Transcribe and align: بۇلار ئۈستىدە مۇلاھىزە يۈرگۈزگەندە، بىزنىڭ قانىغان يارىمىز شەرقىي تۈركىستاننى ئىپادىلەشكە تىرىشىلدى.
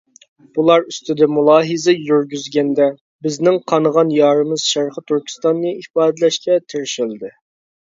بۇلار 0.53 0.87
ئۈستىدە 0.91 1.27
مۇلاھىزە 1.33 1.95
يۈرگۈزگەندە، 2.07 2.89
بىزنىڭ 3.29 3.63
قانىغان 3.75 4.17
يارىمىز 4.19 4.69
شەرقىي 4.75 5.09
تۈركىستاننى 5.15 5.79
ئىپادىلەشكە 5.85 6.63
تىرىشىلدى. 6.73 7.37